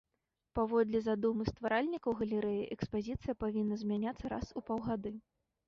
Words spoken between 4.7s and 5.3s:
паўгады.